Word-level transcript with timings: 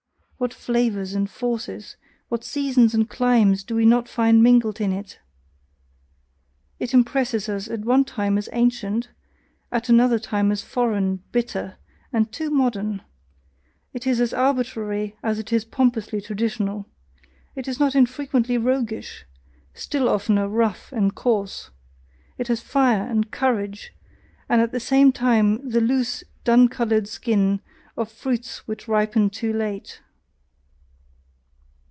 What 0.43 0.55
flavours 0.55 1.13
and 1.13 1.29
forces, 1.29 1.97
what 2.27 2.43
seasons 2.43 2.95
and 2.95 3.07
climes 3.07 3.63
do 3.63 3.75
we 3.75 3.85
not 3.85 4.09
find 4.09 4.41
mingled 4.41 4.81
in 4.81 4.91
it! 4.91 5.19
It 6.79 6.95
impresses 6.95 7.47
us 7.47 7.67
at 7.67 7.85
one 7.85 8.05
time 8.05 8.39
as 8.39 8.49
ancient, 8.51 9.09
at 9.71 9.87
another 9.87 10.17
time 10.17 10.51
as 10.51 10.63
foreign, 10.63 11.17
bitter, 11.31 11.77
and 12.11 12.31
too 12.31 12.49
modern, 12.49 13.03
it 13.93 14.07
is 14.07 14.19
as 14.19 14.33
arbitrary 14.33 15.15
as 15.21 15.37
it 15.37 15.53
is 15.53 15.63
pompously 15.63 16.19
traditional, 16.19 16.87
it 17.55 17.67
is 17.67 17.79
not 17.79 17.93
infrequently 17.93 18.57
roguish, 18.57 19.25
still 19.75 20.09
oftener 20.09 20.47
rough 20.49 20.91
and 20.91 21.13
coarse 21.13 21.69
it 22.39 22.47
has 22.47 22.61
fire 22.61 23.03
and 23.03 23.29
courage, 23.29 23.93
and 24.49 24.59
at 24.59 24.71
the 24.71 24.79
same 24.79 25.11
time 25.11 25.69
the 25.69 25.81
loose, 25.81 26.23
dun 26.43 26.67
coloured 26.67 27.07
skin 27.07 27.61
of 27.95 28.11
fruits 28.11 28.67
which 28.67 28.87
ripen 28.87 29.29
too 29.29 29.53
late. 29.53 30.01